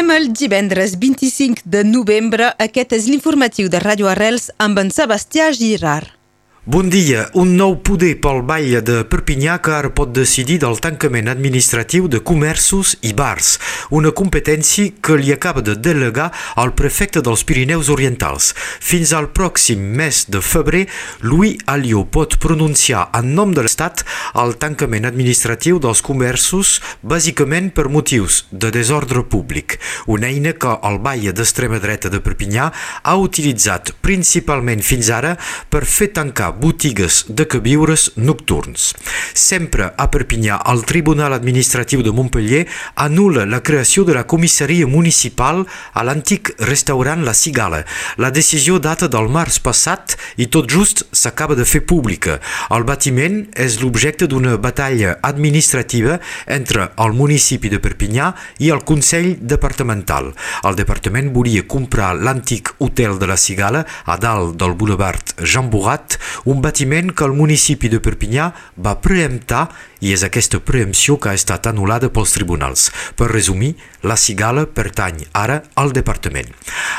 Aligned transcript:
Som 0.00 0.10
el 0.10 0.30
divendres 0.32 0.94
25 0.96 1.60
de 1.68 1.82
novembre. 1.84 2.46
Aquest 2.66 2.94
és 2.96 3.08
l'informatiu 3.10 3.68
de 3.68 3.82
Ràdio 3.84 4.08
Arrels 4.08 4.46
amb 4.66 4.80
en 4.80 4.88
Sebastià 4.96 5.50
Girard. 5.52 6.19
Bon 6.66 6.90
dia. 6.90 7.22
Un 7.40 7.54
nou 7.56 7.78
poder 7.80 8.18
pel 8.20 8.42
Vall 8.44 8.82
de 8.84 8.98
Perpinyà 9.08 9.54
que 9.64 9.72
ara 9.72 9.88
pot 9.96 10.10
decidir 10.12 10.58
del 10.60 10.76
tancament 10.84 11.30
administratiu 11.32 12.04
de 12.04 12.18
comerços 12.20 12.98
i 13.00 13.14
bars, 13.16 13.54
una 13.88 14.10
competència 14.12 14.92
que 15.00 15.16
li 15.16 15.32
acaba 15.32 15.64
de 15.64 15.72
delegar 15.72 16.26
al 16.60 16.74
prefecte 16.76 17.22
dels 17.24 17.46
Pirineus 17.48 17.88
Orientals. 17.88 18.50
Fins 18.76 19.14
al 19.16 19.30
pròxim 19.32 19.86
mes 19.96 20.26
de 20.28 20.42
febrer, 20.44 20.82
Louis 21.24 21.56
Alliot 21.64 22.10
pot 22.12 22.36
pronunciar 22.36 23.06
en 23.16 23.32
nom 23.32 23.56
de 23.56 23.64
l'Estat 23.64 24.04
el 24.44 24.52
tancament 24.60 25.08
administratiu 25.08 25.80
dels 25.80 26.04
comerços 26.04 26.74
bàsicament 27.00 27.72
per 27.72 27.88
motius 27.88 28.42
de 28.52 28.68
desordre 28.68 29.24
públic, 29.24 29.78
una 30.12 30.28
eina 30.28 30.52
que 30.52 30.76
el 30.76 31.00
Vall 31.00 31.32
d'extrema 31.32 31.80
dreta 31.80 32.12
de 32.12 32.20
Perpinyà 32.20 32.68
ha 33.00 33.16
utilitzat 33.16 33.96
principalment 34.04 34.84
fins 34.84 35.08
ara 35.08 35.38
per 35.72 35.86
fer 35.88 36.12
tancar 36.12 36.49
botigues 36.52 37.24
de 37.28 37.46
queviures 37.46 38.10
nocturns. 38.16 38.94
Sempre 39.34 39.90
a 39.96 40.06
Perpinyà, 40.10 40.60
el 40.72 40.84
Tribunal 40.88 41.34
Administratiu 41.36 42.02
de 42.02 42.12
Montpellier 42.14 42.66
anul·la 43.00 43.46
la 43.48 43.62
creació 43.62 44.04
de 44.04 44.14
la 44.16 44.26
comissaria 44.28 44.86
municipal 44.86 45.64
a 45.92 46.04
l'antic 46.04 46.52
restaurant 46.66 47.24
La 47.24 47.34
Cigala. 47.34 47.84
La 48.16 48.30
decisió 48.30 48.78
data 48.78 49.08
del 49.08 49.30
març 49.32 49.60
passat 49.62 50.16
i 50.36 50.46
tot 50.46 50.70
just 50.70 51.04
s'acaba 51.12 51.56
de 51.58 51.64
fer 51.64 51.82
pública. 51.86 52.38
El 52.70 52.84
batiment 52.88 53.42
és 53.54 53.80
l'objecte 53.80 54.28
d'una 54.30 54.56
batalla 54.56 55.16
administrativa 55.22 56.18
entre 56.46 56.90
el 56.96 57.14
municipi 57.16 57.70
de 57.72 57.80
Perpinyà 57.82 58.32
i 58.58 58.70
el 58.74 58.84
Consell 58.88 59.36
Departamental. 59.40 60.32
El 60.64 60.78
departament 60.78 61.32
volia 61.34 61.66
comprar 61.66 62.12
l'antic 62.18 62.74
hotel 62.78 63.18
de 63.18 63.28
La 63.30 63.38
Cigala 63.40 63.84
a 64.04 64.16
dalt 64.20 64.56
del 64.60 64.74
boulevard 64.78 65.34
Jean 65.42 65.70
Bourrat, 65.70 66.18
un 66.44 66.60
batiment 66.62 67.12
que 67.12 67.24
el 67.24 67.36
municipi 67.36 67.90
de 67.92 68.00
Perpinyà 68.00 68.50
va 68.80 68.98
preemptar 69.02 69.68
i 70.00 70.14
és 70.14 70.22
aquesta 70.24 70.60
preempció 70.64 71.18
que 71.20 71.30
ha 71.30 71.36
estat 71.36 71.66
anul·lada 71.68 72.08
pels 72.12 72.32
tribunals. 72.32 72.88
Per 73.16 73.28
resumir, 73.30 73.74
la 74.02 74.16
cigala 74.16 74.64
pertany 74.64 75.26
ara 75.36 75.60
al 75.76 75.92
departament. 75.92 76.48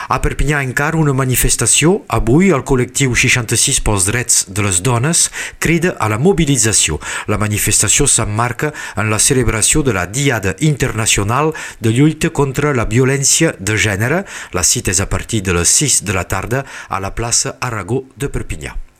A 0.09 0.19
Perpinyà 0.21 0.61
encara 0.61 0.99
una 1.01 1.15
manifestació. 1.17 2.01
Avui 2.13 2.51
el 2.53 2.65
col·lectiu 2.67 3.15
66 3.17 3.81
pels 3.85 4.05
drets 4.09 4.43
de 4.49 4.65
les 4.65 4.81
dones 4.85 5.25
crida 5.59 5.95
a 5.97 6.09
la 6.13 6.19
mobilització. 6.21 6.99
La 7.27 7.41
manifestació 7.41 8.05
s'emmarca 8.07 8.73
en 8.95 9.09
la 9.09 9.19
celebració 9.19 9.81
de 9.81 9.97
la 9.97 10.05
Diada 10.05 10.55
Internacional 10.59 11.53
de 11.79 11.95
lluita 11.95 12.29
contra 12.29 12.75
la 12.77 12.85
violència 12.85 13.55
de 13.57 13.77
gènere. 13.77 14.23
La 14.53 14.63
cita 14.63 14.93
és 14.93 15.01
a 15.01 15.09
partir 15.09 15.41
de 15.41 15.57
les 15.57 15.73
6 15.81 16.03
de 16.05 16.13
la 16.13 16.27
tarda 16.29 16.65
a 16.87 17.01
la 17.01 17.15
plaça 17.15 17.57
Aragó 17.59 18.03
de 18.15 18.29
Perpinyà. 18.29 18.90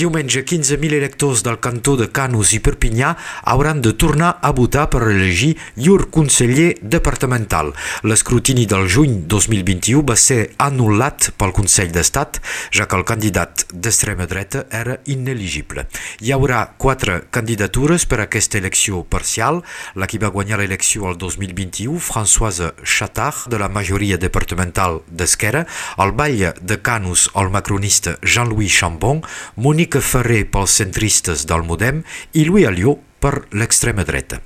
Diumenge, 0.00 0.40
15.000 0.48 0.94
electors 0.96 1.42
del 1.44 1.58
cantó 1.60 1.92
de 2.00 2.06
Canus 2.08 2.54
i 2.56 2.60
Perpinyà 2.64 3.10
hauran 3.52 3.82
de 3.84 3.90
tornar 3.92 4.30
a 4.40 4.48
votar 4.56 4.86
per 4.88 5.02
elegir 5.10 5.50
llur 5.76 6.06
conseller 6.08 6.70
departamental. 6.80 7.74
L'escrutini 8.08 8.64
del 8.70 8.88
juny 8.88 9.18
2021 9.28 10.00
va 10.08 10.16
ser 10.16 10.54
anul·lat 10.56 11.34
pel 11.36 11.52
Consell 11.52 11.92
d'Estat, 11.92 12.38
ja 12.72 12.86
que 12.88 12.96
el 12.96 13.04
candidat 13.10 13.66
d'extrema 13.74 14.24
dreta 14.30 14.62
era 14.72 14.96
ineligible. 15.04 15.84
Hi 16.24 16.32
haurà 16.32 16.62
quatre 16.80 17.18
candidatures 17.28 18.08
per 18.08 18.22
a 18.22 18.28
aquesta 18.30 18.56
elecció 18.56 19.02
parcial. 19.04 19.60
La 20.00 20.08
qui 20.08 20.22
va 20.22 20.32
guanyar 20.32 20.62
l'elecció 20.62 21.10
el 21.10 21.20
2021, 21.20 22.00
Françoise 22.00 22.72
Chattard, 22.86 23.50
de 23.52 23.60
la 23.60 23.68
majoria 23.68 24.16
departamental 24.16 25.02
d'Esquerra, 25.12 25.66
el 26.00 26.16
batlle 26.16 26.54
de 26.62 26.80
Canus, 26.80 27.28
el 27.36 27.52
macronista 27.52 28.16
Jean-Louis 28.24 28.72
Chambon, 28.80 29.20
Monique 29.60 29.89
Mònica 29.90 30.06
Ferrer 30.06 30.44
pels 30.54 30.74
centristes 30.78 31.40
del 31.50 31.64
Modem 31.66 31.96
i 32.38 32.44
Louis 32.46 32.68
Alliot 32.68 33.02
per 33.18 33.32
l'extrema 33.58 34.04
dreta. 34.06 34.38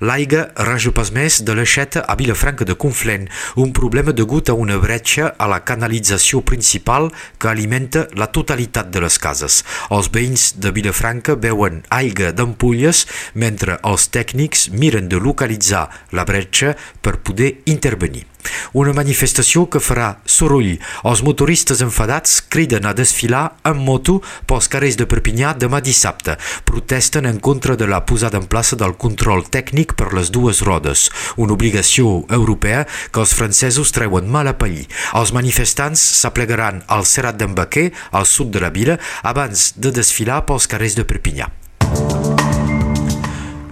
L'aigua 0.00 0.46
raja 0.68 0.92
pas 0.96 1.10
més 1.14 1.40
de 1.46 1.56
l'aixeta 1.56 2.04
a 2.06 2.16
Vilafranca 2.18 2.66
de 2.68 2.76
Conflent, 2.76 3.28
un 3.56 3.72
problema 3.76 4.12
degut 4.12 4.50
a 4.50 4.54
una 4.54 4.78
bretxa 4.82 5.32
a 5.38 5.48
la 5.50 5.62
canalització 5.64 6.42
principal 6.46 7.10
que 7.38 7.50
alimenta 7.50 8.06
la 8.14 8.30
totalitat 8.32 8.92
de 8.92 9.02
les 9.04 9.18
cases. 9.18 9.62
Els 9.90 10.10
veïns 10.12 10.52
de 10.60 10.72
Vilafranca 10.76 11.36
veuen 11.36 11.82
aigua 11.90 12.32
d'ampolles 12.36 13.06
mentre 13.34 13.80
els 13.82 14.08
tècnics 14.12 14.68
miren 14.72 15.08
de 15.08 15.20
localitzar 15.20 15.88
la 16.12 16.24
bretxa 16.28 16.74
per 17.02 17.18
poder 17.24 17.54
intervenir. 17.66 18.26
Una 18.78 18.92
manifestació 18.94 19.64
que 19.70 19.80
farà 19.82 20.08
soroll. 20.28 20.76
Els 21.08 21.22
motoristes 21.26 21.82
enfadats 21.84 22.38
criden 22.52 22.86
a 22.86 22.94
desfilar 22.96 23.44
en 23.66 23.80
moto 23.82 24.20
pels 24.46 24.70
carrers 24.72 24.98
de 25.00 25.08
Perpinyà 25.10 25.54
demà 25.58 25.80
dissabte. 25.82 26.36
Protesten 26.68 27.26
en 27.26 27.40
contra 27.40 27.76
de 27.76 27.88
la 27.90 28.04
posada 28.06 28.38
en 28.38 28.46
plaça 28.50 28.76
del 28.78 28.96
control 28.96 29.42
tècnic 29.42 29.55
per 29.98 30.12
les 30.16 30.30
dues 30.34 30.62
rodes, 30.66 31.08
una 31.36 31.56
obligació 31.56 32.24
europea 32.30 32.84
que 33.10 33.22
els 33.24 33.34
francesos 33.34 33.92
treuen 33.96 34.30
mal 34.30 34.48
a 34.50 34.56
pair. 34.60 34.86
Els 35.16 35.34
manifestants 35.36 36.02
s'aplegaran 36.22 36.82
al 36.86 37.06
Serrat 37.08 37.40
d'en 37.40 37.54
al 38.12 38.26
sud 38.26 38.52
de 38.52 38.60
la 38.62 38.70
vila, 38.70 39.00
abans 39.22 39.72
de 39.76 39.90
desfilar 39.90 40.44
pels 40.46 40.68
carrers 40.70 40.98
de 40.98 41.06
Perpinyà. 41.08 41.65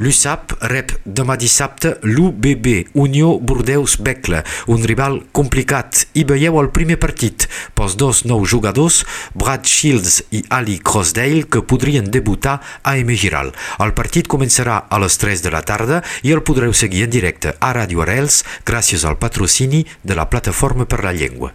L'USAP 0.03 0.57
rep 0.67 0.91
demà 1.07 1.37
dissabte 1.39 1.93
l'UBB, 2.03 2.97
Unió 2.99 3.39
Bordeus-Becle, 3.39 4.43
un 4.75 4.83
rival 4.83 5.21
complicat. 5.33 6.05
I 6.19 6.25
veieu 6.27 6.59
el 6.59 6.73
primer 6.75 6.99
partit 6.99 7.47
pels 7.79 7.95
dos 8.01 8.25
nous 8.27 8.49
jugadors, 8.51 9.05
Brad 9.39 9.67
Shields 9.71 10.21
i 10.35 10.43
Ali 10.51 10.81
Crossdale, 10.83 11.47
que 11.47 11.63
podrien 11.63 12.11
debutar 12.11 12.59
a 12.83 12.97
M. 12.99 13.15
Giral. 13.15 13.55
El 13.79 13.95
partit 13.95 14.27
començarà 14.31 14.83
a 14.91 15.03
les 15.03 15.19
3 15.23 15.47
de 15.47 15.55
la 15.55 15.63
tarda 15.63 16.03
i 16.27 16.35
el 16.35 16.43
podreu 16.43 16.75
seguir 16.75 17.07
en 17.07 17.15
directe 17.15 17.55
a 17.61 17.75
Radio 17.77 18.03
Arels 18.03 18.43
gràcies 18.67 19.07
al 19.07 19.21
patrocini 19.23 19.87
de 20.03 20.19
la 20.19 20.27
Plataforma 20.29 20.91
per 20.91 21.05
la 21.05 21.15
Llengua. 21.15 21.55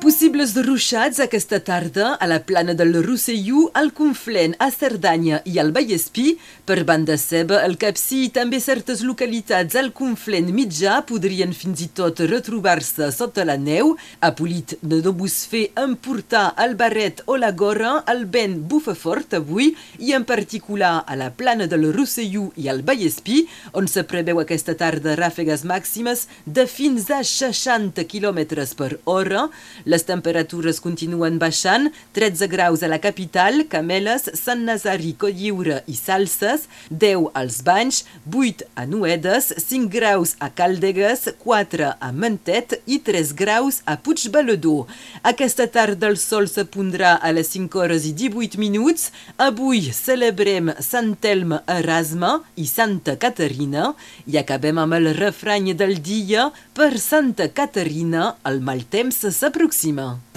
Possibles 0.00 0.52
ruixats 0.66 1.18
aquesta 1.22 1.58
tarda 1.64 2.10
a 2.20 2.26
la 2.28 2.38
plana 2.44 2.74
del 2.76 2.92
Rosselló, 3.02 3.70
al 3.72 3.92
Conflent, 3.96 4.52
a 4.60 4.68
Cerdanya 4.70 5.38
i 5.48 5.56
al 5.58 5.70
Vallespí. 5.72 6.34
Per 6.68 6.84
banda 6.84 7.16
seva, 7.20 7.62
el 7.64 7.78
Capcí 7.80 8.24
i 8.26 8.30
també 8.32 8.60
certes 8.60 9.00
localitats 9.04 9.76
al 9.80 9.90
Conflent 9.96 10.50
mitjà 10.52 10.98
podrien 11.08 11.54
fins 11.56 11.80
i 11.86 11.88
tot 11.96 12.20
retrobar-se 12.28 13.08
sota 13.16 13.46
la 13.48 13.56
neu. 13.56 13.94
A 14.20 14.34
Polit 14.36 14.74
de 14.82 14.98
Dobús 15.04 15.38
fer 15.48 15.70
emportar 15.80 16.50
el 16.64 16.76
barret 16.76 17.22
o 17.24 17.38
la 17.40 17.52
gorra, 17.52 17.94
el 18.12 18.26
vent 18.36 18.58
bufa 18.68 18.96
fort 18.98 19.38
avui 19.40 19.72
i 19.98 20.12
en 20.12 20.28
particular 20.28 20.98
a 21.06 21.16
la 21.16 21.30
plana 21.32 21.68
del 21.70 21.88
Rosselló 21.96 22.50
i 22.60 22.68
al 22.68 22.84
Vallespí, 22.84 23.46
on 23.72 23.88
se 23.88 24.04
preveu 24.04 24.42
aquesta 24.42 24.76
tarda 24.76 25.16
ràfegues 25.16 25.64
màximes 25.64 26.26
de 26.44 26.68
fins 26.68 27.08
a 27.08 27.22
60 27.24 28.04
km 28.04 28.44
per 28.76 28.92
hora. 29.04 29.48
Les 29.84 30.04
temperatures 30.08 30.78
continuen 30.80 31.36
baixant, 31.36 31.90
13 32.16 32.46
graus 32.48 32.82
a 32.82 32.88
la 32.88 32.98
capital, 33.04 33.66
Cameles, 33.68 34.30
Sant 34.38 34.62
Nazari, 34.64 35.12
Colliure 35.20 35.82
i 35.84 35.96
Salses, 35.98 36.64
10 36.88 37.28
als 37.36 37.58
Banys, 37.66 38.04
8 38.32 38.64
a 38.80 38.86
Nuedes, 38.88 39.50
5 39.60 39.92
graus 39.92 40.36
a 40.40 40.48
Caldegues, 40.56 41.26
4 41.42 41.90
a 42.00 42.12
Mentet 42.16 42.78
i 42.88 42.98
3 43.04 43.34
graus 43.36 43.82
a 43.84 43.98
Puigbalador. 44.00 44.88
Aquesta 45.22 45.68
tarda 45.68 46.08
el 46.08 46.16
sol 46.16 46.48
se 46.48 46.64
pondrà 46.64 47.18
a 47.20 47.34
les 47.36 47.52
5 47.52 47.82
hores 47.82 48.08
i 48.08 48.14
18 48.16 48.56
minuts. 48.62 49.10
Avui 49.36 49.84
celebrem 49.92 50.72
Sant 50.80 51.12
Elm 51.28 51.58
Erasme 51.68 52.38
i 52.56 52.64
Santa 52.70 53.18
Caterina 53.20 53.92
i 54.24 54.40
acabem 54.40 54.80
amb 54.80 54.96
el 54.96 55.12
refrany 55.20 55.74
del 55.76 55.98
dia 56.00 56.48
per 56.72 56.94
Santa 56.98 57.50
Caterina, 57.52 58.32
el 58.48 58.64
mal 58.64 58.86
temps 58.88 59.20
s'aproxima. 59.28 59.73
Proxima. 59.74 60.33